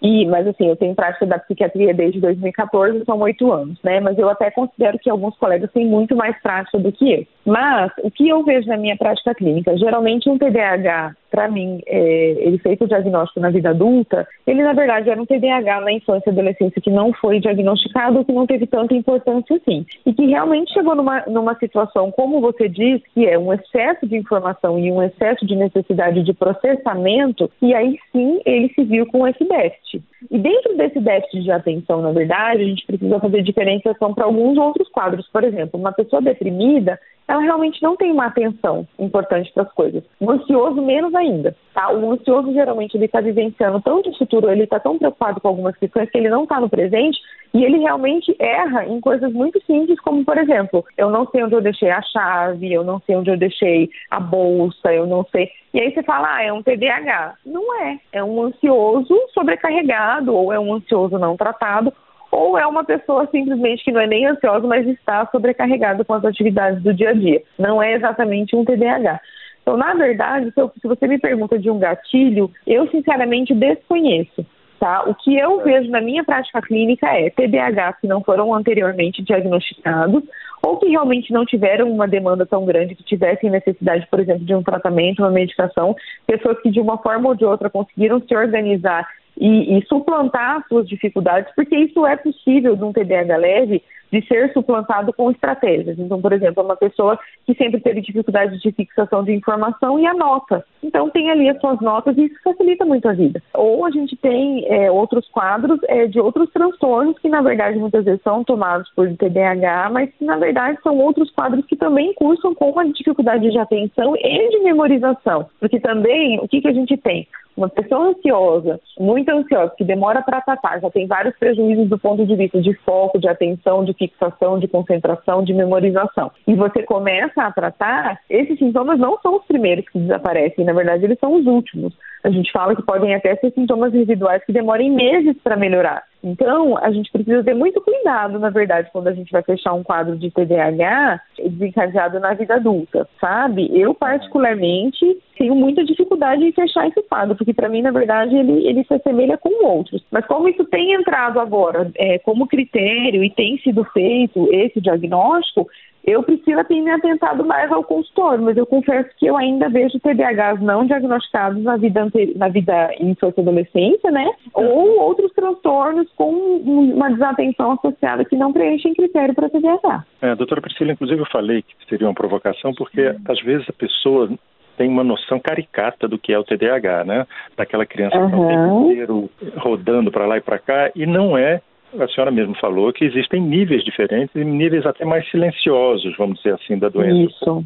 e, 0.00 0.24
mas 0.26 0.46
assim, 0.46 0.68
eu 0.68 0.76
tenho 0.76 0.94
prática 0.94 1.26
da 1.26 1.38
psiquiatria 1.38 1.92
desde 1.92 2.20
2014, 2.20 3.04
são 3.04 3.18
oito 3.20 3.52
anos, 3.52 3.78
né? 3.82 3.98
Mas 4.00 4.16
eu 4.18 4.28
até 4.28 4.50
considero 4.50 4.98
que 4.98 5.10
alguns 5.10 5.36
colegas 5.36 5.70
têm 5.72 5.86
muito 5.86 6.14
mais 6.14 6.40
prática 6.40 6.78
do 6.78 6.92
que 6.92 7.12
eu. 7.12 7.26
Mas 7.44 7.90
o 8.02 8.10
que 8.10 8.28
eu 8.28 8.44
vejo 8.44 8.68
na 8.68 8.76
minha 8.76 8.96
prática 8.96 9.34
clínica, 9.34 9.76
geralmente 9.76 10.28
um 10.28 10.38
TDAH, 10.38 11.14
para 11.30 11.48
mim, 11.48 11.80
é, 11.86 12.36
ele 12.38 12.58
fez 12.58 12.80
o 12.80 12.86
diagnóstico 12.86 13.40
na 13.40 13.50
vida 13.50 13.70
adulta, 13.70 14.26
ele 14.46 14.62
na 14.62 14.72
verdade 14.72 15.10
era 15.10 15.20
um 15.20 15.26
TDAH 15.26 15.80
na 15.80 15.92
infância 15.92 16.28
e 16.28 16.32
adolescência 16.32 16.80
que 16.80 16.90
não 16.90 17.12
foi 17.12 17.40
diagnosticado, 17.40 18.24
que 18.24 18.32
não 18.32 18.46
teve 18.46 18.66
tanta 18.66 18.94
importância 18.94 19.56
assim, 19.56 19.84
e 20.06 20.12
que 20.12 20.26
realmente 20.26 20.72
chegou 20.72 20.94
numa, 20.94 21.22
numa 21.26 21.54
situação, 21.56 22.10
como 22.10 22.40
você 22.40 22.68
diz, 22.68 23.00
que 23.14 23.26
é 23.26 23.38
um 23.38 23.52
excesso 23.52 24.06
de 24.06 24.16
informação 24.16 24.78
e 24.78 24.92
um 24.92 25.02
excesso 25.02 25.46
de 25.46 25.56
necessidade 25.56 26.22
de 26.22 26.32
processamento, 26.32 27.50
e 27.60 27.74
aí 27.74 27.98
sim 28.12 28.40
ele 28.44 28.68
se 28.74 28.84
viu 28.84 29.06
com 29.06 29.26
esse 29.26 29.44
déficit 29.44 29.87
déficit. 29.92 30.17
E 30.30 30.38
dentro 30.38 30.76
desse 30.76 30.98
déficit 31.00 31.42
de 31.42 31.50
atenção, 31.50 32.02
na 32.02 32.12
verdade, 32.12 32.62
a 32.62 32.66
gente 32.66 32.86
precisa 32.86 33.20
fazer 33.20 33.42
diferenciação 33.42 34.12
para 34.14 34.24
alguns 34.24 34.58
outros 34.58 34.88
quadros. 34.88 35.28
Por 35.28 35.44
exemplo, 35.44 35.78
uma 35.78 35.92
pessoa 35.92 36.20
deprimida, 36.20 36.98
ela 37.28 37.40
realmente 37.40 37.82
não 37.82 37.96
tem 37.96 38.10
uma 38.10 38.26
atenção 38.26 38.86
importante 38.98 39.52
para 39.52 39.62
as 39.62 39.72
coisas. 39.72 40.02
O 40.18 40.30
ansioso, 40.30 40.82
menos 40.82 41.14
ainda. 41.14 41.54
Tá? 41.74 41.92
O 41.92 42.12
ansioso, 42.12 42.52
geralmente, 42.52 42.96
ele 42.96 43.04
está 43.04 43.20
vivenciando 43.20 43.80
tanto 43.80 44.10
o 44.10 44.16
futuro, 44.16 44.50
ele 44.50 44.64
está 44.64 44.80
tão 44.80 44.98
preocupado 44.98 45.40
com 45.40 45.48
algumas 45.48 45.76
questões 45.76 46.10
que 46.10 46.18
ele 46.18 46.30
não 46.30 46.44
está 46.44 46.58
no 46.58 46.68
presente 46.68 47.18
e 47.54 47.64
ele 47.64 47.78
realmente 47.78 48.34
erra 48.38 48.86
em 48.86 49.00
coisas 49.00 49.32
muito 49.32 49.62
simples, 49.64 49.98
como, 50.00 50.24
por 50.24 50.36
exemplo, 50.36 50.84
eu 50.96 51.10
não 51.10 51.26
sei 51.26 51.42
onde 51.44 51.54
eu 51.54 51.60
deixei 51.60 51.90
a 51.90 52.02
chave, 52.02 52.72
eu 52.72 52.84
não 52.84 53.00
sei 53.00 53.16
onde 53.16 53.30
eu 53.30 53.36
deixei 53.36 53.88
a 54.10 54.20
bolsa, 54.20 54.92
eu 54.92 55.06
não 55.06 55.24
sei. 55.30 55.50
E 55.72 55.80
aí 55.80 55.92
você 55.92 56.02
fala, 56.02 56.34
ah, 56.34 56.42
é 56.42 56.52
um 56.52 56.62
TDAH. 56.62 57.36
Não 57.44 57.82
é. 57.82 57.98
É 58.12 58.24
um 58.24 58.42
ansioso 58.42 59.14
sobrecarregado 59.32 60.07
ou 60.32 60.52
é 60.52 60.58
um 60.58 60.74
ansioso 60.74 61.18
não 61.18 61.36
tratado 61.36 61.92
ou 62.30 62.58
é 62.58 62.66
uma 62.66 62.84
pessoa 62.84 63.26
simplesmente 63.30 63.84
que 63.84 63.92
não 63.92 64.00
é 64.00 64.06
nem 64.06 64.26
ansiosa, 64.26 64.66
mas 64.66 64.86
está 64.86 65.26
sobrecarregada 65.26 66.04
com 66.04 66.14
as 66.14 66.24
atividades 66.24 66.82
do 66.82 66.92
dia 66.92 67.10
a 67.10 67.12
dia. 67.14 67.42
Não 67.58 67.82
é 67.82 67.94
exatamente 67.94 68.54
um 68.54 68.64
TDAH. 68.64 69.20
Então, 69.62 69.76
na 69.76 69.94
verdade, 69.94 70.50
se, 70.52 70.60
eu, 70.60 70.70
se 70.80 70.86
você 70.86 71.06
me 71.06 71.18
pergunta 71.18 71.58
de 71.58 71.70
um 71.70 71.78
gatilho, 71.78 72.50
eu 72.66 72.88
sinceramente 72.90 73.54
desconheço. 73.54 74.44
Tá? 74.78 75.02
O 75.04 75.14
que 75.14 75.36
eu 75.36 75.62
vejo 75.64 75.90
na 75.90 76.00
minha 76.00 76.22
prática 76.22 76.62
clínica 76.62 77.08
é 77.08 77.30
TDAH 77.30 77.94
que 77.94 78.06
não 78.06 78.22
foram 78.22 78.54
anteriormente 78.54 79.22
diagnosticados 79.22 80.22
ou 80.62 80.76
que 80.76 80.88
realmente 80.88 81.32
não 81.32 81.44
tiveram 81.44 81.90
uma 81.90 82.06
demanda 82.06 82.46
tão 82.46 82.64
grande, 82.64 82.94
que 82.94 83.02
tivessem 83.02 83.50
necessidade, 83.50 84.06
por 84.10 84.20
exemplo, 84.20 84.44
de 84.44 84.54
um 84.54 84.62
tratamento, 84.62 85.22
uma 85.22 85.30
medicação, 85.30 85.96
pessoas 86.26 86.60
que 86.60 86.70
de 86.70 86.80
uma 86.80 86.98
forma 86.98 87.28
ou 87.28 87.34
de 87.34 87.44
outra 87.44 87.70
conseguiram 87.70 88.20
se 88.20 88.34
organizar 88.36 89.06
e, 89.40 89.78
e 89.78 89.86
suplantar 89.86 90.64
suas 90.68 90.88
dificuldades, 90.88 91.52
porque 91.54 91.76
isso 91.76 92.06
é 92.06 92.16
possível 92.16 92.76
de 92.76 92.84
um 92.84 92.92
TDAH 92.92 93.36
leve 93.36 93.82
de 94.12 94.26
ser 94.26 94.52
suplantado 94.52 95.12
com 95.12 95.30
estratégias. 95.30 95.98
Então, 95.98 96.20
por 96.20 96.32
exemplo, 96.32 96.62
uma 96.62 96.76
pessoa 96.76 97.18
que 97.46 97.54
sempre 97.54 97.80
teve 97.80 98.00
dificuldade 98.00 98.58
de 98.58 98.72
fixação 98.72 99.24
de 99.24 99.32
informação 99.32 99.98
e 99.98 100.06
anota. 100.06 100.64
Então, 100.82 101.10
tem 101.10 101.30
ali 101.30 101.48
as 101.48 101.60
suas 101.60 101.80
notas 101.80 102.16
e 102.16 102.24
isso 102.24 102.36
facilita 102.42 102.84
muito 102.84 103.08
a 103.08 103.12
vida. 103.12 103.42
Ou 103.54 103.84
a 103.84 103.90
gente 103.90 104.16
tem 104.16 104.64
é, 104.66 104.90
outros 104.90 105.28
quadros 105.28 105.78
é, 105.88 106.06
de 106.06 106.20
outros 106.20 106.50
transtornos 106.50 107.18
que, 107.18 107.28
na 107.28 107.42
verdade, 107.42 107.78
muitas 107.78 108.04
vezes 108.04 108.22
são 108.22 108.44
tomados 108.44 108.88
por 108.94 109.08
TDAH, 109.16 109.90
mas 109.90 110.10
que, 110.14 110.24
na 110.24 110.36
verdade, 110.36 110.78
são 110.82 110.96
outros 110.98 111.30
quadros 111.30 111.64
que 111.66 111.76
também 111.76 112.14
cursam 112.14 112.54
com 112.54 112.78
a 112.78 112.84
dificuldade 112.84 113.50
de 113.50 113.58
atenção 113.58 114.14
e 114.16 114.50
de 114.50 114.58
memorização. 114.60 115.46
Porque 115.60 115.80
também, 115.80 116.38
o 116.40 116.48
que, 116.48 116.60
que 116.60 116.68
a 116.68 116.72
gente 116.72 116.96
tem? 116.96 117.26
Uma 117.58 117.68
pessoa 117.68 118.10
ansiosa, 118.10 118.80
muito 119.00 119.28
ansiosa, 119.30 119.74
que 119.76 119.82
demora 119.82 120.22
para 120.22 120.40
tratar, 120.40 120.80
já 120.80 120.88
tem 120.90 121.08
vários 121.08 121.36
prejuízos 121.36 121.88
do 121.88 121.98
ponto 121.98 122.24
de 122.24 122.36
vista 122.36 122.60
de 122.60 122.72
foco, 122.84 123.18
de 123.18 123.28
atenção, 123.28 123.84
de 123.84 123.92
fixação, 123.98 124.58
de 124.58 124.68
concentração, 124.68 125.42
de 125.42 125.52
memorização. 125.52 126.30
E 126.46 126.54
você 126.54 126.82
começa 126.82 127.42
a 127.42 127.52
tratar, 127.52 128.20
esses 128.30 128.58
sintomas 128.58 128.98
não 128.98 129.18
são 129.20 129.36
os 129.36 129.44
primeiros 129.44 129.88
que 129.88 129.98
desaparecem, 129.98 130.64
na 130.64 130.72
verdade, 130.72 131.04
eles 131.04 131.18
são 131.18 131.34
os 131.34 131.46
últimos. 131.46 131.92
A 132.24 132.30
gente 132.30 132.50
fala 132.52 132.74
que 132.74 132.82
podem 132.82 133.14
até 133.14 133.36
ser 133.36 133.52
sintomas 133.52 133.92
residuais 133.92 134.44
que 134.44 134.52
demorem 134.52 134.90
meses 134.90 135.36
para 135.42 135.56
melhorar. 135.56 136.07
Então, 136.22 136.76
a 136.78 136.90
gente 136.90 137.10
precisa 137.12 137.44
ter 137.44 137.54
muito 137.54 137.80
cuidado, 137.80 138.38
na 138.38 138.50
verdade, 138.50 138.90
quando 138.92 139.08
a 139.08 139.12
gente 139.12 139.30
vai 139.30 139.42
fechar 139.42 139.72
um 139.72 139.84
quadro 139.84 140.16
de 140.16 140.30
TDAH 140.30 141.20
desencadeado 141.38 142.18
na 142.18 142.34
vida 142.34 142.56
adulta, 142.56 143.08
sabe? 143.20 143.70
Eu, 143.72 143.94
particularmente, 143.94 145.18
tenho 145.36 145.54
muita 145.54 145.84
dificuldade 145.84 146.44
em 146.44 146.52
fechar 146.52 146.88
esse 146.88 147.00
quadro, 147.02 147.36
porque 147.36 147.54
para 147.54 147.68
mim, 147.68 147.82
na 147.82 147.92
verdade, 147.92 148.34
ele, 148.34 148.66
ele 148.66 148.84
se 148.84 148.94
assemelha 148.94 149.38
com 149.38 149.64
outros. 149.64 150.04
Mas 150.10 150.26
como 150.26 150.48
isso 150.48 150.64
tem 150.64 150.92
entrado 150.94 151.38
agora 151.38 151.90
é, 151.94 152.18
como 152.18 152.48
critério 152.48 153.22
e 153.22 153.30
tem 153.30 153.56
sido 153.58 153.84
feito 153.84 154.48
esse 154.52 154.80
diagnóstico, 154.80 155.68
eu, 156.08 156.22
Priscila, 156.22 156.64
tenho 156.64 156.84
me 156.84 156.90
atentado 156.90 157.44
mais 157.44 157.70
ao 157.70 157.84
consultório, 157.84 158.42
mas 158.42 158.56
eu 158.56 158.64
confesso 158.64 159.10
que 159.18 159.26
eu 159.26 159.36
ainda 159.36 159.68
vejo 159.68 160.00
TDAHs 160.00 160.58
não 160.62 160.86
diagnosticados 160.86 161.62
na 161.62 161.76
vida, 161.76 162.10
na 162.34 162.48
vida 162.48 162.94
infância 162.98 163.38
e 163.38 163.42
adolescência, 163.42 164.10
né? 164.10 164.26
Ou 164.54 165.00
outros 165.00 165.30
transtornos 165.32 166.07
com 166.16 166.30
uma 166.30 167.10
desatenção 167.10 167.72
associada 167.72 168.24
que 168.24 168.36
não 168.36 168.52
preenchem 168.52 168.94
critério 168.94 169.34
para 169.34 169.48
TDAH. 169.48 170.04
É, 170.20 170.34
doutora 170.34 170.60
Priscila, 170.60 170.92
inclusive 170.92 171.20
eu 171.20 171.26
falei 171.26 171.62
que 171.62 171.74
seria 171.88 172.06
uma 172.06 172.14
provocação, 172.14 172.72
porque 172.74 173.08
uhum. 173.08 173.16
às 173.28 173.40
vezes 173.42 173.68
a 173.68 173.72
pessoa 173.72 174.30
tem 174.76 174.88
uma 174.88 175.02
noção 175.02 175.40
caricata 175.40 176.06
do 176.06 176.18
que 176.18 176.32
é 176.32 176.38
o 176.38 176.44
TDAH, 176.44 177.04
né? 177.04 177.26
Daquela 177.56 177.84
criança 177.84 178.16
uhum. 178.16 178.30
que 178.30 178.36
está 178.36 178.38
o 178.38 178.48
tempo 178.48 178.92
inteiro 178.92 179.30
rodando 179.56 180.10
para 180.10 180.26
lá 180.26 180.36
e 180.36 180.40
para 180.40 180.58
cá, 180.58 180.90
e 180.94 181.04
não 181.04 181.36
é 181.36 181.60
a 181.98 182.06
senhora 182.08 182.30
mesmo 182.30 182.54
falou 182.56 182.92
que 182.92 183.04
existem 183.04 183.40
níveis 183.40 183.82
diferentes 183.82 184.34
e 184.34 184.44
níveis 184.44 184.84
até 184.84 185.04
mais 185.04 185.28
silenciosos, 185.30 186.14
vamos 186.18 186.36
dizer 186.38 186.54
assim, 186.54 186.78
da 186.78 186.88
doença. 186.88 187.30
Isso. 187.30 187.64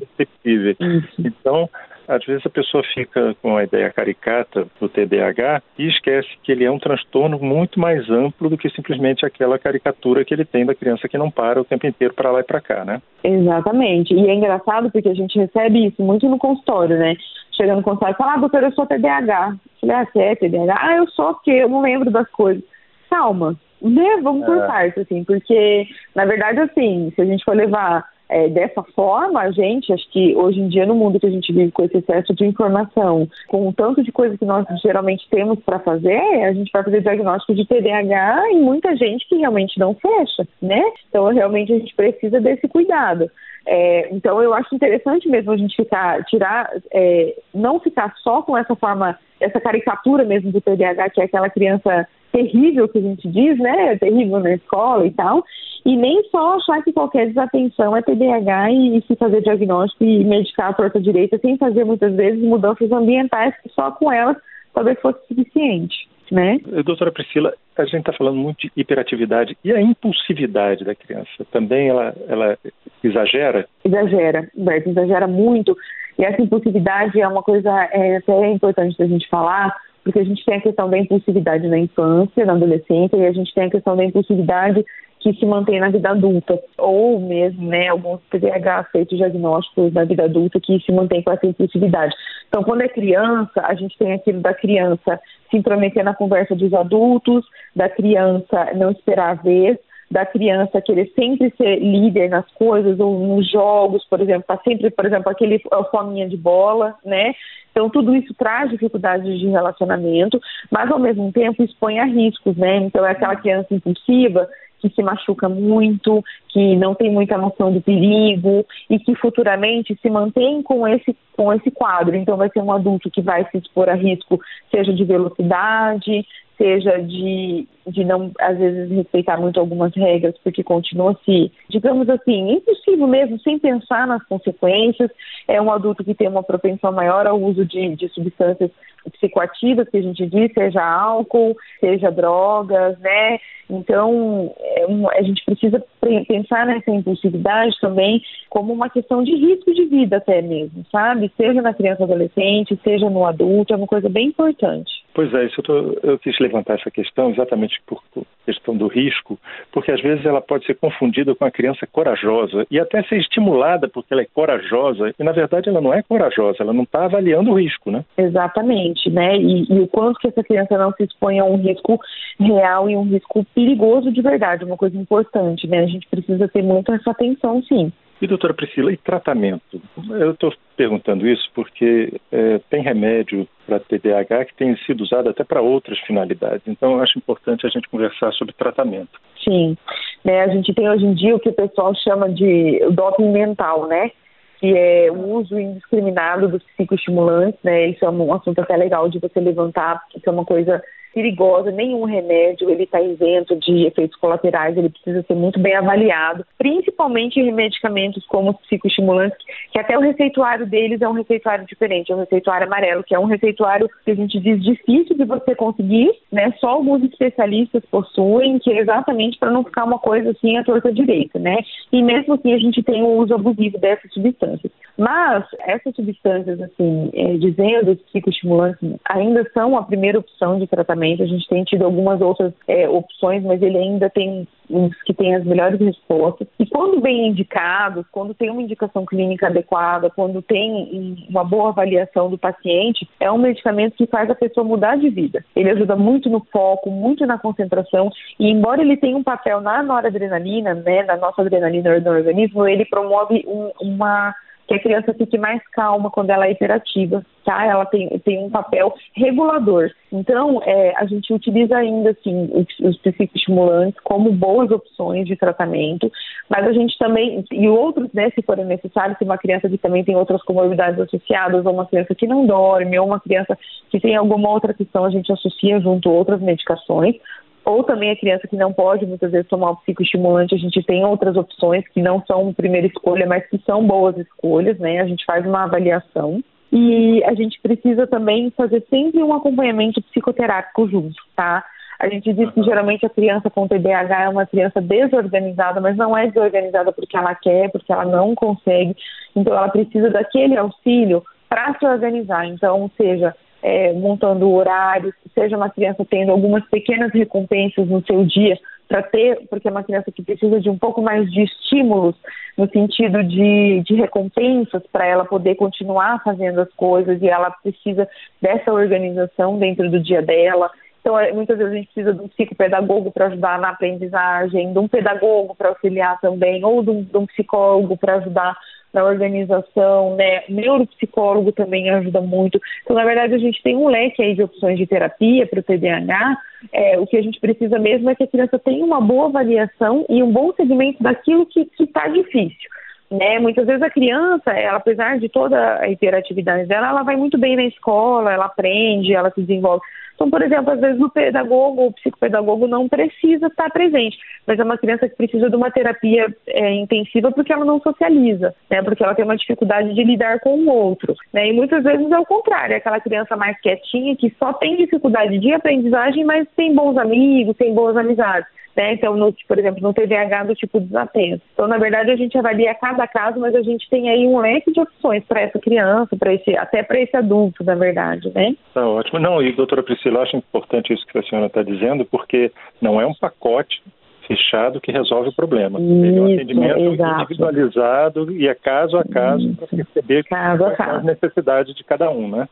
Então, 1.18 1.68
às 2.08 2.25
vezes 2.25 2.44
a 2.44 2.50
pessoa 2.50 2.82
fica 2.94 3.34
com 3.40 3.56
a 3.56 3.64
ideia 3.64 3.90
caricata 3.90 4.66
do 4.81 4.88
TDAH 4.88 5.62
e 5.79 5.88
esquece 5.88 6.29
que 6.43 6.53
ele 6.53 6.65
é 6.65 6.70
um 6.70 6.79
transtorno 6.79 7.38
muito 7.38 7.79
mais 7.79 8.08
amplo 8.10 8.50
do 8.50 8.58
que 8.58 8.69
simplesmente 8.70 9.24
aquela 9.24 9.58
caricatura 9.58 10.24
que 10.24 10.34
ele 10.34 10.44
tem 10.44 10.65
da 10.65 10.74
criança 10.74 11.08
que 11.08 11.19
não 11.19 11.31
para 11.31 11.60
o 11.60 11.65
tempo 11.65 11.86
inteiro 11.86 12.15
para 12.15 12.31
lá 12.31 12.41
e 12.41 12.44
para 12.44 12.60
cá, 12.60 12.84
né? 12.84 13.00
Exatamente. 13.22 14.15
E 14.15 14.29
é 14.29 14.34
engraçado 14.34 14.91
porque 14.91 15.08
a 15.08 15.15
gente 15.15 15.38
recebe 15.38 15.86
isso 15.86 16.03
muito 16.03 16.29
no 16.29 16.38
consultório, 16.38 16.98
né? 16.98 17.17
Chega 17.53 17.74
no 17.74 17.82
consultório 17.82 18.15
e 18.15 18.19
fala, 18.19 18.34
ah, 18.34 18.38
doutor, 18.38 18.62
eu 18.62 18.72
sou 18.72 18.86
TDAH. 18.86 19.50
Eu 19.50 19.81
falei, 19.81 19.96
ah, 19.96 20.06
você 20.10 20.19
é 20.19 20.34
TDAH? 20.34 20.79
Ah, 20.79 20.96
eu 20.96 21.08
sou 21.08 21.34
porque 21.34 21.50
eu 21.50 21.69
não 21.69 21.82
lembro 21.82 22.10
das 22.10 22.29
coisas. 22.31 22.62
Calma, 23.10 23.56
né? 23.81 24.20
Vamos 24.22 24.46
por 24.46 24.56
é. 24.56 24.67
partes, 24.67 24.98
assim, 24.98 25.22
porque, 25.24 25.86
na 26.15 26.24
verdade, 26.24 26.60
assim, 26.60 27.12
se 27.15 27.20
a 27.20 27.24
gente 27.24 27.44
for 27.44 27.55
levar 27.55 28.05
é, 28.32 28.48
dessa 28.48 28.82
forma, 28.94 29.41
a 29.41 29.51
gente, 29.51 29.93
acho 29.93 30.10
que 30.10 30.34
hoje 30.34 30.58
em 30.58 30.69
dia, 30.69 30.86
no 30.86 30.94
mundo 30.94 31.20
que 31.20 31.27
a 31.27 31.31
gente 31.31 31.53
vive 31.53 31.70
com 31.70 31.84
esse 31.84 31.98
excesso 31.98 32.34
de 32.34 32.46
informação, 32.46 33.29
com 33.46 33.69
o 33.69 33.72
tanto 33.72 34.03
de 34.03 34.10
coisa 34.10 34.39
que 34.39 34.44
nós 34.46 34.67
geralmente 34.82 35.29
temos 35.31 35.60
para 35.60 35.79
fazer, 35.79 36.19
a 36.44 36.53
gente 36.55 36.70
vai 36.72 36.82
fazer 36.82 37.03
diagnóstico 37.03 37.55
de 37.55 37.67
TDAH 37.67 38.53
em 38.53 38.62
muita 38.62 38.96
gente 38.96 39.29
que 39.29 39.36
realmente 39.36 39.79
não 39.79 39.94
fecha, 39.94 40.48
né? 40.62 40.82
Então, 41.08 41.29
realmente, 41.29 41.74
a 41.74 41.79
gente 41.79 41.94
precisa 41.94 42.41
desse 42.41 42.67
cuidado. 42.67 43.31
É, 43.67 44.08
então 44.12 44.43
eu 44.43 44.53
acho 44.55 44.74
interessante 44.74 45.29
mesmo 45.29 45.53
a 45.53 45.56
gente 45.56 45.77
ficar, 45.77 46.24
tirar, 46.24 46.69
é, 46.91 47.36
não 47.55 47.79
ficar 47.79 48.12
só 48.22 48.43
com 48.43 48.56
essa 48.56 48.74
forma, 48.74 49.17
essa 49.39 49.60
caricatura 49.60 50.24
mesmo 50.24 50.51
do 50.51 50.60
TDAH, 50.60 51.10
que 51.10 51.20
é 51.20 51.24
aquela 51.24 51.48
criança 51.48 52.08
terrível 52.32 52.89
que 52.89 52.98
a 52.98 53.03
gente 53.03 53.29
diz, 53.29 53.58
né? 53.58 53.96
Terrível 53.98 54.41
na 54.41 54.55
escola 54.55 55.06
e 55.06 55.10
tal. 55.10 55.44
E 55.84 55.96
nem 55.96 56.22
só 56.31 56.56
achar 56.56 56.82
que 56.82 56.93
qualquer 56.93 57.29
desatenção 57.29 57.96
é 57.96 58.03
TDAH 58.03 58.70
e, 58.70 58.98
e 58.98 59.03
se 59.03 59.17
fazer 59.17 59.43
diagnóstico 59.43 60.05
e 60.05 60.24
medicar 60.24 60.70
a 60.70 60.74
torta 60.74 61.01
direita 61.01 61.39
sem 61.39 61.56
fazer 61.58 61.84
muitas 61.84 62.15
vezes 62.15 62.43
mudanças 62.43 62.91
ambientais 62.91 63.55
que 63.62 63.69
só 63.70 63.91
com 63.91 64.10
elas 64.10 64.36
talvez 64.72 64.98
fosse 65.01 65.19
suficiente. 65.27 66.10
Né? 66.31 66.58
Doutora 66.86 67.12
Priscila, 67.12 67.53
a 67.77 67.84
gente 67.84 67.98
está 67.98 68.12
falando 68.15 68.36
muito 68.36 68.60
de 68.60 68.72
hiperatividade 68.74 69.55
e 69.62 69.70
a 69.70 69.82
impulsividade 69.82 70.82
da 70.82 70.94
criança 70.94 71.44
também 71.51 71.89
ela, 71.89 72.15
ela 72.27 72.58
exagera? 73.05 73.69
Exagera, 73.84 74.48
Berto, 74.56 74.89
exagera 74.89 75.27
muito. 75.27 75.77
E 76.19 76.24
essa 76.24 76.41
impulsividade 76.41 77.20
é 77.20 77.29
uma 77.29 77.43
coisa 77.43 77.70
é, 77.93 78.17
até 78.17 78.51
importante 78.51 78.96
da 78.96 79.06
gente 79.06 79.29
falar, 79.29 79.77
porque 80.02 80.18
a 80.18 80.24
gente 80.24 80.44
tem 80.44 80.56
a 80.56 80.60
questão 80.60 80.88
da 80.90 80.98
impulsividade 80.98 81.66
na 81.68 81.78
infância, 81.78 82.44
na 82.44 82.54
adolescência, 82.54 83.16
e 83.16 83.26
a 83.26 83.32
gente 83.32 83.54
tem 83.54 83.64
a 83.64 83.70
questão 83.70 83.96
da 83.96 84.04
impulsividade 84.04 84.84
que 85.20 85.32
se 85.34 85.46
mantém 85.46 85.78
na 85.78 85.88
vida 85.88 86.10
adulta, 86.10 86.60
ou 86.76 87.20
mesmo, 87.20 87.68
né, 87.68 87.88
alguns 87.88 88.20
TDAH 88.28 88.88
feitos 88.90 89.16
diagnósticos 89.16 89.92
na 89.92 90.04
vida 90.04 90.24
adulta 90.24 90.58
que 90.60 90.80
se 90.80 90.90
mantém 90.90 91.22
com 91.22 91.30
essa 91.30 91.46
impulsividade. 91.46 92.12
Então, 92.48 92.64
quando 92.64 92.82
é 92.82 92.88
criança, 92.88 93.62
a 93.62 93.74
gente 93.74 93.96
tem 93.96 94.12
aquilo 94.12 94.40
da 94.40 94.52
criança 94.52 95.20
se 95.48 95.56
intrometer 95.56 96.04
na 96.04 96.12
conversa 96.12 96.56
dos 96.56 96.74
adultos, 96.74 97.46
da 97.74 97.88
criança 97.88 98.72
não 98.74 98.90
esperar 98.90 99.30
a 99.30 99.34
vez, 99.34 99.78
da 100.12 100.26
criança 100.26 100.81
querer 100.81 101.10
sempre 101.14 101.52
ser 101.56 101.76
líder 101.81 102.28
nas 102.28 102.48
coisas 102.52 103.00
ou 103.00 103.19
nos 103.26 103.50
jogos, 103.50 104.04
por 104.04 104.20
exemplo, 104.20 104.44
tá 104.46 104.60
sempre, 104.62 104.90
por 104.90 105.06
exemplo, 105.06 105.31
aquele 105.31 105.60
fominha 105.90 106.28
de 106.28 106.36
bola, 106.36 106.94
né? 107.04 107.34
Então 107.70 107.88
tudo 107.88 108.14
isso 108.14 108.34
traz 108.34 108.70
dificuldades 108.70 109.40
de 109.40 109.48
relacionamento, 109.48 110.38
mas 110.70 110.90
ao 110.90 110.98
mesmo 110.98 111.32
tempo 111.32 111.62
expõe 111.62 111.98
a 111.98 112.04
riscos, 112.04 112.56
né? 112.56 112.76
Então 112.76 113.04
é 113.04 113.12
aquela 113.12 113.36
criança 113.36 113.74
impulsiva 113.74 114.46
que 114.82 114.90
se 114.90 115.02
machuca 115.02 115.48
muito, 115.48 116.22
que 116.48 116.74
não 116.74 116.92
tem 116.92 117.10
muita 117.10 117.38
noção 117.38 117.72
do 117.72 117.81
perigo 117.81 118.66
e 118.90 118.98
que 118.98 119.14
futuramente 119.14 119.96
se 120.02 120.10
mantém 120.10 120.60
com 120.60 120.86
esse, 120.88 121.16
com 121.36 121.52
esse 121.52 121.70
quadro. 121.70 122.16
Então, 122.16 122.36
vai 122.36 122.50
ser 122.50 122.60
um 122.60 122.72
adulto 122.72 123.08
que 123.08 123.22
vai 123.22 123.48
se 123.50 123.58
expor 123.58 123.88
a 123.88 123.94
risco, 123.94 124.40
seja 124.72 124.92
de 124.92 125.04
velocidade, 125.04 126.26
seja 126.62 127.02
de, 127.02 127.66
de 127.88 128.04
não, 128.04 128.31
às 128.38 128.56
vezes, 128.56 128.88
respeitar 128.92 129.36
muito 129.36 129.58
algumas 129.58 129.92
regras, 129.96 130.36
porque 130.44 130.62
continua 130.62 131.19
se, 131.24 131.50
digamos 131.69 132.08
assim, 132.08 132.52
impossível 132.52 133.08
mesmo, 133.08 133.40
sem 133.40 133.58
pensar 133.58 134.06
nas 134.06 134.22
consequências. 134.26 135.10
É 135.48 135.60
um 135.60 135.72
adulto 135.72 136.04
que 136.04 136.14
tem 136.14 136.28
uma 136.28 136.44
propensão 136.44 136.92
maior 136.92 137.26
ao 137.26 137.40
uso 137.40 137.64
de, 137.64 137.96
de 137.96 138.08
substâncias 138.10 138.70
psicoativas, 139.10 139.88
que 139.88 139.96
a 139.96 140.02
gente 140.02 140.24
diz, 140.26 140.52
seja 140.52 140.84
álcool, 140.84 141.56
seja 141.81 142.12
drogas, 142.12 142.96
né? 143.00 143.38
Então, 143.69 144.54
é 144.60 144.84
a 145.19 145.22
gente 145.22 145.44
precisa 145.44 145.82
pensar 146.28 146.66
nessa 146.66 146.90
impulsividade 146.90 147.74
também 147.81 148.22
como 148.48 148.72
uma 148.72 148.88
questão 148.88 149.24
de 149.24 149.34
risco 149.34 149.74
de 149.74 149.86
vida 149.86 150.19
até 150.19 150.40
mesmo, 150.40 150.84
sabe? 150.92 151.32
Seja 151.36 151.60
na 151.60 151.74
criança 151.74 152.04
adolescente, 152.04 152.78
seja 152.84 153.10
no 153.10 153.26
adulto, 153.26 153.72
é 153.72 153.76
uma 153.76 153.86
coisa 153.86 154.08
bem 154.08 154.28
importante. 154.28 155.01
Pois 155.14 155.32
é, 155.34 155.44
isso 155.44 155.60
eu, 155.60 155.64
tô, 155.64 155.76
eu 156.02 156.19
quis 156.19 156.38
levantar 156.38 156.74
essa 156.74 156.90
questão 156.90 157.31
exatamente 157.31 157.81
por, 157.86 158.02
questão 158.44 158.76
do 158.76 158.86
risco, 158.86 159.38
porque 159.70 159.92
às 159.92 160.00
vezes 160.00 160.24
ela 160.24 160.40
pode 160.40 160.66
ser 160.66 160.74
confundida 160.74 161.34
com 161.34 161.44
a 161.44 161.50
criança 161.50 161.86
corajosa 161.86 162.66
e 162.70 162.78
até 162.78 163.02
ser 163.04 163.19
estimulada 163.19 163.88
porque 163.88 164.12
ela 164.12 164.22
é 164.22 164.26
corajosa 164.26 165.14
e 165.19 165.24
na 165.24 165.32
verdade 165.32 165.69
ela 165.69 165.81
não 165.81 165.92
é 165.92 166.02
corajosa, 166.02 166.58
ela 166.60 166.72
não 166.72 166.82
está 166.82 167.04
avaliando 167.04 167.50
o 167.50 167.58
risco, 167.58 167.90
né? 167.90 168.04
Exatamente, 168.16 169.10
né? 169.10 169.36
E, 169.36 169.64
e, 169.70 169.81
o 169.81 169.88
quanto 169.88 170.19
que 170.19 170.28
essa 170.28 170.42
criança 170.42 170.76
não 170.76 170.92
se 170.92 171.04
expõe 171.04 171.38
a 171.38 171.44
um 171.44 171.56
risco 171.56 172.00
real 172.38 172.88
e 172.88 172.96
um 172.96 173.04
risco 173.04 173.44
perigoso 173.54 174.10
de 174.10 174.22
verdade, 174.22 174.64
uma 174.64 174.76
coisa 174.76 174.96
importante, 174.96 175.66
né? 175.66 175.81
A 175.81 175.86
gente 175.86 176.06
precisa 176.08 176.48
ter 176.48 176.62
muito 176.62 176.92
essa 176.92 177.10
atenção, 177.10 177.62
sim. 177.62 177.92
E, 178.22 178.26
doutora 178.29 178.55
Priscila, 178.55 178.93
e 178.93 178.96
tratamento? 178.96 179.82
Eu 180.08 180.31
estou 180.31 180.55
perguntando 180.76 181.26
isso 181.26 181.50
porque 181.52 182.20
é, 182.31 182.60
tem 182.70 182.81
remédio 182.81 183.48
para 183.67 183.81
TDAH 183.81 184.44
que 184.44 184.55
tem 184.55 184.76
sido 184.86 185.02
usado 185.02 185.29
até 185.29 185.43
para 185.43 185.60
outras 185.60 185.98
finalidades. 186.06 186.62
Então, 186.69 186.93
eu 186.93 187.02
acho 187.02 187.19
importante 187.19 187.67
a 187.67 187.69
gente 187.69 187.88
conversar 187.88 188.31
sobre 188.34 188.55
tratamento. 188.55 189.20
Sim. 189.43 189.76
Né, 190.24 190.41
a 190.41 190.46
gente 190.46 190.72
tem 190.72 190.88
hoje 190.88 191.05
em 191.05 191.14
dia 191.14 191.34
o 191.34 191.41
que 191.41 191.48
o 191.48 191.52
pessoal 191.52 191.93
chama 191.96 192.31
de 192.31 192.79
doping 192.93 193.32
mental, 193.32 193.88
né? 193.88 194.12
Que 194.60 194.72
é 194.72 195.10
o 195.10 195.38
uso 195.38 195.58
indiscriminado 195.58 196.46
dos 196.46 196.62
psicoestimulantes, 196.62 197.58
né? 197.64 197.88
Isso 197.88 198.05
é 198.05 198.08
um 198.08 198.32
assunto 198.32 198.60
até 198.60 198.76
legal 198.76 199.08
de 199.08 199.19
você 199.19 199.41
levantar, 199.41 200.00
porque 200.12 200.29
é 200.29 200.32
uma 200.32 200.44
coisa 200.44 200.81
perigosa, 201.12 201.70
nenhum 201.70 202.04
remédio 202.04 202.70
ele 202.70 202.84
está 202.84 203.00
isento 203.00 203.54
de 203.56 203.86
efeitos 203.86 204.16
colaterais, 204.19 204.76
ele 204.76 204.88
precisa 204.88 205.22
ser 205.22 205.34
muito 205.34 205.60
bem 205.60 205.74
avaliado, 205.74 206.44
principalmente 206.58 207.38
em 207.38 207.52
medicamentos 207.52 208.24
como 208.26 208.54
psicoestimulantes, 208.54 209.38
que 209.70 209.78
até 209.78 209.96
o 209.96 210.00
receituário 210.00 210.66
deles 210.66 211.02
é 211.02 211.08
um 211.08 211.12
receituário 211.12 211.66
diferente, 211.66 212.10
é 212.10 212.16
um 212.16 212.20
receituário 212.20 212.66
amarelo, 212.66 213.04
que 213.04 213.14
é 213.14 213.19
um 213.19 213.26
receituário 213.26 213.88
que 214.04 214.10
a 214.10 214.14
gente 214.14 214.40
diz 214.40 214.62
difícil 214.62 215.16
de 215.16 215.24
você 215.24 215.54
conseguir, 215.54 216.10
né? 216.31 216.52
Só 216.58 216.69
alguns 216.69 217.02
especialistas 217.04 217.84
possuem, 217.90 218.58
que 218.58 218.72
é 218.72 218.81
exatamente 218.81 219.38
para 219.38 219.50
não 219.50 219.64
ficar 219.64 219.84
uma 219.84 219.98
coisa 219.98 220.31
assim 220.31 220.56
à 220.56 220.64
torta 220.64 220.92
direita, 220.92 221.38
né? 221.38 221.58
E 221.92 222.02
mesmo 222.02 222.34
assim 222.34 222.52
a 222.52 222.58
gente 222.58 222.82
tem 222.82 223.02
o 223.02 223.19
uso 223.19 223.34
abusivo 223.34 223.78
dessas 223.78 224.12
substâncias. 224.12 224.72
Mas 224.96 225.44
essas 225.60 225.94
substâncias, 225.94 226.60
assim, 226.60 227.10
é, 227.14 227.34
dizendo 227.34 227.92
os 227.92 228.02
psicoestimulantes 228.02 228.78
ainda 229.08 229.48
são 229.52 229.76
a 229.76 229.82
primeira 229.82 230.19
opção 230.19 230.58
de 230.58 230.66
tratamento 230.66 231.01
a 231.02 231.26
gente 231.26 231.48
tem 231.48 231.64
tido 231.64 231.84
algumas 231.84 232.20
outras 232.20 232.52
é, 232.68 232.88
opções, 232.88 233.42
mas 233.42 233.60
ele 233.60 233.78
ainda 233.78 234.08
tem 234.08 234.46
uns 234.70 234.94
que 235.02 235.12
têm 235.12 235.34
as 235.34 235.44
melhores 235.44 235.78
respostas. 235.78 236.48
E 236.58 236.66
quando 236.66 237.00
bem 237.00 237.28
indicados, 237.28 238.06
quando 238.10 238.32
tem 238.34 238.50
uma 238.50 238.62
indicação 238.62 239.04
clínica 239.04 239.48
adequada, 239.48 240.10
quando 240.10 240.40
tem 240.40 241.26
uma 241.28 241.44
boa 241.44 241.70
avaliação 241.70 242.30
do 242.30 242.38
paciente, 242.38 243.06
é 243.20 243.30
um 243.30 243.38
medicamento 243.38 243.96
que 243.96 244.06
faz 244.06 244.30
a 244.30 244.34
pessoa 244.34 244.64
mudar 244.64 244.96
de 244.96 245.10
vida. 245.10 245.44
Ele 245.54 245.70
ajuda 245.70 245.96
muito 245.96 246.30
no 246.30 246.40
foco, 246.52 246.90
muito 246.90 247.26
na 247.26 247.38
concentração, 247.38 248.10
e 248.38 248.50
embora 248.50 248.80
ele 248.80 248.96
tenha 248.96 249.16
um 249.16 249.22
papel 249.22 249.60
na 249.60 249.82
noradrenalina, 249.82 250.74
né, 250.74 251.02
na 251.02 251.16
nossa 251.16 251.42
adrenalina 251.42 251.98
no 252.00 252.10
organismo, 252.10 252.66
ele 252.66 252.84
promove 252.84 253.44
um, 253.46 253.70
uma 253.80 254.34
que 254.66 254.74
a 254.74 254.78
criança 254.78 255.12
fique 255.12 255.36
mais 255.36 255.60
calma 255.72 256.10
quando 256.10 256.30
ela 256.30 256.46
é 256.46 256.52
hiperativa, 256.52 257.24
tá? 257.44 257.65
Ela 257.65 257.84
tem, 257.87 258.08
tem 258.20 258.44
um 258.44 258.51
papel 258.51 258.94
regulador. 259.15 259.91
Então, 260.13 260.61
é, 260.65 260.94
a 260.96 261.06
gente 261.06 261.32
utiliza 261.32 261.77
ainda, 261.77 262.11
assim, 262.11 262.51
os, 262.81 262.96
psicoestimulantes 262.99 263.99
como 264.05 264.32
boas 264.32 264.70
opções 264.70 265.27
de 265.27 265.37
tratamento, 265.37 266.11
mas 266.49 266.67
a 266.67 266.72
gente 266.72 266.96
também, 266.99 267.44
e 267.51 267.69
outros, 267.69 268.13
né, 268.13 268.31
se 268.31 268.43
forem 268.43 268.65
necessários, 268.65 269.19
se 269.19 269.25
uma 269.25 269.39
criança 269.39 269.69
que 269.69 269.79
também 269.79 270.05
tem 270.05 270.17
outras 270.17 270.43
comorbidades 270.43 271.01
associadas, 271.01 271.65
ou 271.65 271.72
uma 271.72 271.87
criança 271.87 272.15
que 272.15 272.27
não 272.27 272.46
dorme, 272.46 272.99
ou 272.99 273.06
uma 273.06 273.20
criança 273.20 273.58
que 273.91 273.99
tem 273.99 274.17
alguma 274.17 274.51
outra 274.51 274.75
questão, 274.75 275.05
a 275.05 275.11
gente 275.11 275.32
associa 275.32 275.81
junto 275.81 276.11
outras 276.11 276.41
medicações, 276.41 277.17
ou 277.65 277.84
também 277.84 278.11
a 278.11 278.17
criança 278.17 278.49
que 278.49 278.56
não 278.56 278.72
pode 278.72 279.06
muitas 279.06 279.31
vezes 279.31 279.49
tomar 279.49 279.70
um 279.70 279.77
psicoestimulante, 279.77 280.55
a 280.55 280.58
gente 280.58 280.82
tem 280.82 281.05
outras 281.05 281.37
opções 281.37 281.87
que 281.89 282.03
não 282.03 282.22
são 282.27 282.53
primeira 282.53 282.87
escolha, 282.87 283.27
mas 283.27 283.49
que 283.49 283.58
são 283.65 283.87
boas 283.87 284.17
escolhas, 284.19 284.79
né? 284.79 285.01
A 285.01 285.06
gente 285.06 285.25
faz 285.25 285.46
uma 285.46 285.65
avaliação. 285.65 286.43
E 286.72 287.22
a 287.24 287.34
gente 287.34 287.60
precisa 287.60 288.06
também 288.06 288.50
fazer 288.56 288.82
sempre 288.88 289.22
um 289.22 289.34
acompanhamento 289.34 290.00
psicoterápico 290.02 290.88
junto, 290.88 291.22
tá? 291.36 291.62
A 292.00 292.08
gente 292.08 292.32
diz 292.32 292.50
que 292.50 292.62
geralmente 292.62 293.05
a 293.05 293.10
criança 293.10 293.50
com 293.50 293.69
TDAH 293.69 294.22
é 294.24 294.29
uma 294.29 294.46
criança 294.46 294.81
desorganizada, 294.81 295.81
mas 295.81 295.96
não 295.96 296.17
é 296.17 296.26
desorganizada 296.26 296.91
porque 296.91 297.17
ela 297.17 297.34
quer, 297.34 297.70
porque 297.70 297.93
ela 297.93 298.06
não 298.06 298.34
consegue. 298.34 298.96
Então 299.36 299.55
ela 299.55 299.69
precisa 299.69 300.10
daquele 300.10 300.56
auxílio 300.56 301.22
para 301.48 301.79
se 301.79 301.86
organizar. 301.86 302.46
Então, 302.46 302.91
seja 302.96 303.34
é, 303.62 303.93
montando 303.93 304.50
horários, 304.50 305.14
seja 305.34 305.56
uma 305.56 305.70
criança 305.70 306.05
tendo 306.08 306.32
algumas 306.32 306.64
pequenas 306.70 307.12
recompensas 307.12 307.86
no 307.86 308.05
seu 308.05 308.24
dia 308.24 308.58
para 308.93 309.03
ter, 309.03 309.46
porque 309.49 309.67
é 309.67 309.70
uma 309.70 309.82
criança 309.82 310.13
que 310.13 310.22
precisa 310.22 310.61
de 310.61 310.69
um 310.69 310.77
pouco 310.77 311.01
mais 311.01 311.31
de 311.32 311.44
estímulos 311.44 312.15
no 312.58 312.69
sentido 312.69 313.25
de, 313.25 313.82
de 313.87 313.94
recompensas 313.94 314.82
para 314.93 315.06
ela 315.06 315.25
poder 315.25 315.55
continuar 315.55 316.22
fazendo 316.22 316.61
as 316.61 316.70
coisas 316.75 317.22
e 317.22 317.27
ela 317.27 317.51
precisa 317.51 318.06
dessa 318.43 318.70
organização 318.70 319.58
dentro 319.58 319.91
do 319.91 319.99
dia 319.99 320.20
dela. 320.20 320.70
Então, 321.01 321.19
é, 321.19 321.32
muitas 321.32 321.56
vezes 321.56 321.72
a 321.72 321.77
gente 321.77 321.87
precisa 321.87 322.13
de 322.13 322.20
um 322.20 322.29
psicopedagogo 322.29 323.11
para 323.11 323.29
ajudar 323.29 323.58
na 323.58 323.70
aprendizagem, 323.70 324.75
de 324.75 324.79
um 324.79 324.87
pedagogo 324.87 325.55
para 325.55 325.70
auxiliar 325.70 326.20
também, 326.20 326.63
ou 326.63 326.82
de 326.82 326.91
um, 326.91 327.03
de 327.03 327.17
um 327.17 327.25
psicólogo 327.25 327.96
para 327.96 328.17
ajudar 328.17 328.55
na 328.93 329.05
organização, 329.05 330.17
né? 330.17 330.43
Neuropsicólogo 330.49 331.53
também 331.53 331.91
ajuda 331.91 332.20
muito. 332.20 332.61
Então, 332.82 332.94
na 332.94 333.05
verdade, 333.05 333.34
a 333.34 333.39
gente 333.39 333.63
tem 333.63 333.77
um 333.77 333.89
leque 333.89 334.22
aí 334.22 334.34
de 334.34 334.43
opções 334.43 334.79
de 334.79 334.87
terapia 334.87 335.46
para 335.46 335.61
o 335.61 335.63
TDAH. 335.63 336.39
É, 336.72 336.99
o 336.99 337.06
que 337.06 337.17
a 337.17 337.22
gente 337.22 337.41
precisa 337.41 337.79
mesmo 337.79 338.11
é 338.11 338.15
que 338.15 338.25
a 338.25 338.29
criança 338.29 338.58
tenha 338.58 338.84
uma 338.84 339.01
boa 339.01 339.27
avaliação 339.27 340.05
e 340.08 340.22
um 340.22 340.31
bom 340.31 340.53
segmento 340.53 341.03
daquilo 341.03 341.46
que 341.46 341.69
está 341.81 342.06
difícil. 342.08 342.70
Né? 343.11 343.39
Muitas 343.39 343.67
vezes 343.67 343.82
a 343.82 343.91
criança, 343.91 344.51
ela, 344.53 344.79
apesar 344.79 345.19
de 345.19 345.29
toda 345.29 345.81
a 345.81 345.89
hiperatividade 345.89 346.67
dela, 346.67 346.89
ela 346.89 347.03
vai 347.03 347.15
muito 347.15 347.37
bem 347.37 347.56
na 347.56 347.65
escola, 347.65 348.32
ela 348.32 348.46
aprende, 348.46 349.15
ela 349.15 349.31
se 349.31 349.43
desenvolve. 349.43 349.82
Então, 350.14 350.31
por 350.31 350.42
exemplo, 350.42 350.72
às 350.72 350.81
vezes 350.81 351.00
o 351.00 351.10
pedagogo 351.10 351.82
ou 351.82 351.88
o 351.88 351.92
psicopedagogo 351.92 352.66
não 352.66 352.88
precisa 352.88 353.46
estar 353.46 353.70
presente, 353.70 354.16
mas 354.46 354.58
é 354.58 354.64
uma 354.64 354.78
criança 354.78 355.08
que 355.08 355.16
precisa 355.16 355.50
de 355.50 355.56
uma 355.56 355.70
terapia 355.70 356.26
é, 356.46 356.74
intensiva 356.74 357.32
porque 357.32 357.52
ela 357.52 357.64
não 357.64 357.81
socializa, 357.81 358.54
né? 358.70 358.82
Porque 358.82 359.02
ela 359.02 359.14
tem 359.14 359.24
uma 359.24 359.36
dificuldade 359.36 359.94
de 359.94 360.04
lidar 360.04 360.40
com 360.40 360.56
o 360.56 360.69
outro, 360.69 361.14
né? 361.32 361.48
E 361.48 361.52
muitas 361.52 361.82
vezes 361.82 362.10
é 362.10 362.19
o 362.19 362.26
contrário, 362.26 362.74
é 362.74 362.76
aquela 362.76 363.00
criança 363.00 363.36
mais 363.36 363.58
quietinha 363.60 364.16
que 364.16 364.34
só 364.38 364.52
tem 364.52 364.76
dificuldade 364.76 365.38
de 365.38 365.52
aprendizagem, 365.52 366.24
mas 366.24 366.46
tem 366.56 366.74
bons 366.74 366.96
amigos, 366.96 367.56
tem 367.56 367.74
boas 367.74 367.96
amizades. 367.96 368.48
Né? 368.76 368.94
Então, 368.94 369.17
no, 369.17 369.34
por 369.46 369.58
exemplo, 369.58 369.82
no 369.82 369.93
TDAH 369.93 370.44
do 370.44 370.55
tipo 370.55 370.81
desatento. 370.81 371.43
Então, 371.52 371.69
na 371.69 371.79
verdade, 371.79 372.10
a 372.10 372.17
gente 372.17 372.36
avalia 372.38 372.74
cada 372.74 373.06
caso, 373.06 373.38
mas 373.38 373.55
a 373.55 373.62
gente 373.62 373.88
tem 373.91 374.08
aí 374.08 374.26
um 374.26 374.38
leque 374.38 374.72
de 374.72 374.81
opções 374.81 375.24
para 375.24 375.41
essa 375.41 375.58
criança, 375.58 376.17
para 376.17 376.32
esse, 376.32 376.56
até 376.56 376.82
para 376.82 377.00
esse 377.00 377.17
adulto, 377.17 377.62
na 377.62 377.74
verdade, 377.74 378.32
né? 378.34 378.55
Tá 378.72 378.86
ótimo. 378.86 379.19
Não, 379.19 379.43
e 379.43 379.52
doutora 379.52 379.82
Priscila, 379.82 380.22
acho 380.22 380.36
importante 380.36 380.93
isso 380.93 381.06
que 381.06 381.19
a 381.19 381.22
senhora 381.22 381.46
está 381.46 381.62
dizendo, 381.62 382.05
porque 382.05 382.50
não 382.81 383.00
é 383.00 383.06
um 383.06 383.14
pacote 383.14 383.82
fechado 384.26 384.81
que 384.81 384.93
resolve 384.93 385.29
o 385.29 385.34
problema. 385.34 385.79
Isso, 385.81 385.93
Ele 385.93 386.17
é 386.17 386.20
um 386.20 386.34
atendimento 386.34 386.79
exato. 386.81 387.22
individualizado 387.22 388.32
e 388.32 388.48
é 388.48 388.55
caso 388.55 388.96
a 388.96 389.05
caso 389.05 389.55
para 389.56 389.67
perceber 389.67 390.24
caso 390.24 390.64
a 390.64 390.70
caso. 390.72 390.98
a 390.98 391.02
necessidade 391.02 391.74
de 391.74 391.84
cada 391.84 392.10
um, 392.10 392.29
né? 392.29 392.48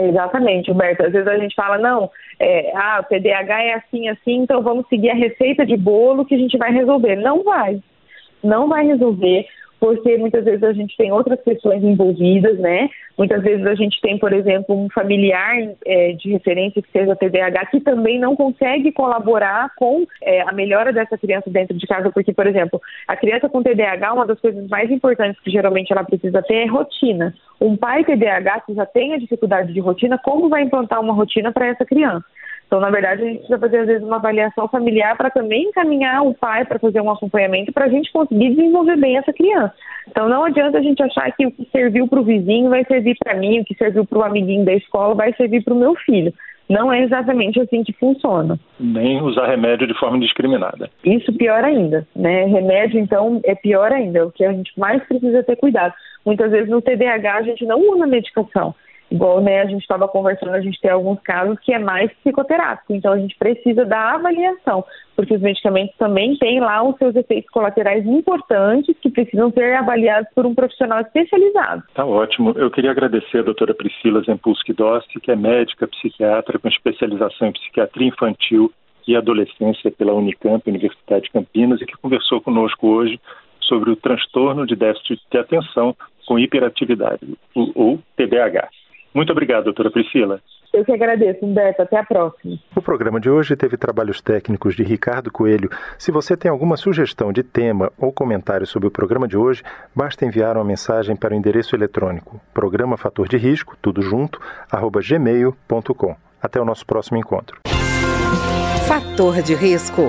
Exatamente, 0.00 0.70
Humberto. 0.70 1.04
Às 1.04 1.12
vezes 1.12 1.26
a 1.26 1.36
gente 1.36 1.54
fala, 1.54 1.76
não, 1.76 2.10
é, 2.38 2.70
ah, 2.76 3.00
o 3.00 3.04
TDAH 3.04 3.62
é 3.62 3.74
assim, 3.74 4.08
assim, 4.08 4.36
então 4.36 4.62
vamos 4.62 4.86
seguir 4.88 5.10
a 5.10 5.14
receita 5.14 5.66
de 5.66 5.76
bolo 5.76 6.24
que 6.24 6.34
a 6.34 6.38
gente 6.38 6.56
vai 6.56 6.72
resolver. 6.72 7.16
Não 7.16 7.42
vai. 7.42 7.80
Não 8.42 8.68
vai 8.68 8.86
resolver 8.86 9.46
porque 9.80 10.16
muitas 10.18 10.44
vezes 10.44 10.62
a 10.62 10.72
gente 10.72 10.96
tem 10.96 11.12
outras 11.12 11.40
pessoas 11.40 11.82
envolvidas, 11.82 12.58
né? 12.58 12.88
Muitas 13.16 13.42
vezes 13.42 13.66
a 13.66 13.74
gente 13.74 14.00
tem, 14.00 14.18
por 14.18 14.32
exemplo, 14.32 14.76
um 14.76 14.88
familiar 14.90 15.56
é, 15.84 16.12
de 16.12 16.30
referência 16.30 16.82
que 16.82 16.90
seja 16.90 17.16
TDAH 17.16 17.66
que 17.66 17.80
também 17.80 18.18
não 18.18 18.36
consegue 18.36 18.92
colaborar 18.92 19.70
com 19.76 20.06
é, 20.22 20.42
a 20.42 20.52
melhora 20.52 20.92
dessa 20.92 21.18
criança 21.18 21.50
dentro 21.50 21.76
de 21.76 21.86
casa, 21.86 22.10
porque, 22.10 22.32
por 22.32 22.46
exemplo, 22.46 22.80
a 23.06 23.16
criança 23.16 23.48
com 23.48 23.62
TDAH, 23.62 24.12
uma 24.12 24.26
das 24.26 24.40
coisas 24.40 24.68
mais 24.68 24.90
importantes 24.90 25.40
que 25.42 25.50
geralmente 25.50 25.92
ela 25.92 26.04
precisa 26.04 26.42
ter 26.42 26.54
é 26.54 26.66
rotina. 26.66 27.34
Um 27.60 27.76
pai 27.76 28.04
TDAH 28.04 28.60
que 28.60 28.74
já 28.74 28.86
tem 28.86 29.14
a 29.14 29.18
dificuldade 29.18 29.72
de 29.72 29.80
rotina, 29.80 30.18
como 30.18 30.48
vai 30.48 30.62
implantar 30.62 31.00
uma 31.00 31.12
rotina 31.12 31.52
para 31.52 31.66
essa 31.66 31.84
criança? 31.84 32.24
Então, 32.68 32.80
na 32.80 32.90
verdade, 32.90 33.22
a 33.22 33.24
gente 33.24 33.38
precisa 33.38 33.58
fazer, 33.58 33.78
às 33.78 33.86
vezes, 33.86 34.02
uma 34.02 34.16
avaliação 34.16 34.68
familiar 34.68 35.16
para 35.16 35.30
também 35.30 35.64
encaminhar 35.68 36.22
o 36.22 36.34
pai 36.34 36.66
para 36.66 36.78
fazer 36.78 37.00
um 37.00 37.10
acompanhamento 37.10 37.72
para 37.72 37.86
a 37.86 37.88
gente 37.88 38.12
conseguir 38.12 38.50
desenvolver 38.50 38.96
bem 38.98 39.16
essa 39.16 39.32
criança. 39.32 39.72
Então, 40.06 40.28
não 40.28 40.44
adianta 40.44 40.76
a 40.76 40.82
gente 40.82 41.02
achar 41.02 41.32
que 41.32 41.46
o 41.46 41.50
que 41.50 41.66
serviu 41.72 42.06
para 42.06 42.20
o 42.20 42.24
vizinho 42.24 42.68
vai 42.68 42.84
servir 42.84 43.16
para 43.24 43.34
mim, 43.34 43.60
o 43.60 43.64
que 43.64 43.74
serviu 43.74 44.04
para 44.04 44.18
o 44.18 44.22
amiguinho 44.22 44.66
da 44.66 44.74
escola 44.74 45.14
vai 45.14 45.32
servir 45.32 45.64
para 45.64 45.72
o 45.72 45.78
meu 45.78 45.94
filho. 45.94 46.30
Não 46.68 46.92
é 46.92 47.02
exatamente 47.02 47.58
assim 47.58 47.82
que 47.82 47.94
funciona. 47.94 48.60
Nem 48.78 49.22
usar 49.22 49.46
remédio 49.46 49.86
de 49.86 49.98
forma 49.98 50.18
indiscriminada. 50.18 50.90
Isso 51.02 51.32
pior 51.32 51.64
ainda, 51.64 52.06
né? 52.14 52.44
Remédio, 52.44 53.00
então, 53.00 53.40
é 53.44 53.54
pior 53.54 53.90
ainda. 53.90 54.26
O 54.26 54.30
que 54.30 54.44
a 54.44 54.52
gente 54.52 54.78
mais 54.78 55.02
precisa 55.04 55.42
ter 55.42 55.56
cuidado. 55.56 55.94
Muitas 56.22 56.50
vezes 56.50 56.68
no 56.68 56.82
TDAH 56.82 57.36
a 57.36 57.42
gente 57.42 57.64
não 57.64 57.80
usa 57.80 58.06
medicação. 58.06 58.74
Igual 59.10 59.40
né, 59.40 59.62
a 59.62 59.66
gente 59.66 59.80
estava 59.80 60.06
conversando, 60.06 60.54
a 60.54 60.60
gente 60.60 60.80
tem 60.80 60.90
alguns 60.90 61.18
casos 61.20 61.58
que 61.60 61.72
é 61.72 61.78
mais 61.78 62.12
psicoterápico, 62.22 62.92
então 62.92 63.12
a 63.12 63.18
gente 63.18 63.34
precisa 63.38 63.84
da 63.84 64.14
avaliação, 64.14 64.84
porque 65.16 65.34
os 65.34 65.40
medicamentos 65.40 65.96
também 65.96 66.36
têm 66.36 66.60
lá 66.60 66.82
os 66.82 66.96
seus 66.98 67.16
efeitos 67.16 67.50
colaterais 67.50 68.04
importantes 68.04 68.94
que 69.00 69.10
precisam 69.10 69.50
ser 69.50 69.74
avaliados 69.76 70.28
por 70.34 70.44
um 70.44 70.54
profissional 70.54 71.00
especializado. 71.00 71.82
Tá 71.94 72.04
ótimo. 72.04 72.52
Eu 72.56 72.70
queria 72.70 72.90
agradecer 72.90 73.38
a 73.38 73.42
doutora 73.42 73.74
Priscila 73.74 74.20
Zempulski 74.20 74.74
Dossi, 74.74 75.20
que 75.20 75.30
é 75.30 75.36
médica 75.36 75.88
psiquiatra 75.88 76.58
com 76.58 76.68
especialização 76.68 77.48
em 77.48 77.52
psiquiatria 77.52 78.08
infantil 78.08 78.70
e 79.06 79.16
adolescência 79.16 79.90
pela 79.90 80.12
Unicamp, 80.12 80.68
Universidade 80.68 81.24
de 81.24 81.30
Campinas, 81.30 81.80
e 81.80 81.86
que 81.86 81.96
conversou 81.96 82.42
conosco 82.42 82.86
hoje 82.86 83.18
sobre 83.62 83.90
o 83.90 83.96
transtorno 83.96 84.66
de 84.66 84.76
déficit 84.76 85.18
de 85.30 85.38
atenção 85.38 85.96
com 86.26 86.38
hiperatividade, 86.38 87.38
ou 87.54 87.98
TDAH. 88.16 88.68
Muito 89.14 89.32
obrigado, 89.32 89.64
doutora 89.64 89.90
Priscila. 89.90 90.40
Eu 90.72 90.84
que 90.84 90.92
agradeço, 90.92 91.44
Humberto. 91.44 91.80
Até 91.80 91.98
a 91.98 92.04
próxima. 92.04 92.58
O 92.76 92.82
programa 92.82 93.18
de 93.18 93.30
hoje 93.30 93.56
teve 93.56 93.76
trabalhos 93.76 94.20
técnicos 94.20 94.76
de 94.76 94.82
Ricardo 94.82 95.30
Coelho. 95.30 95.70
Se 95.96 96.12
você 96.12 96.36
tem 96.36 96.50
alguma 96.50 96.76
sugestão 96.76 97.32
de 97.32 97.42
tema 97.42 97.90
ou 97.98 98.12
comentário 98.12 98.66
sobre 98.66 98.86
o 98.86 98.90
programa 98.90 99.26
de 99.26 99.36
hoje, 99.36 99.62
basta 99.94 100.26
enviar 100.26 100.56
uma 100.56 100.64
mensagem 100.64 101.16
para 101.16 101.34
o 101.34 101.36
endereço 101.36 101.74
eletrônico 101.74 102.38
programa 102.52 102.96
fator 102.96 103.28
de 103.28 103.36
risco, 103.36 103.76
tudo 103.80 104.02
junto, 104.02 104.40
arroba 104.70 105.00
gmail.com. 105.00 106.16
Até 106.42 106.60
o 106.60 106.64
nosso 106.64 106.84
próximo 106.84 107.18
encontro. 107.18 107.60
Fator 108.86 109.42
de 109.42 109.54
risco. 109.54 110.08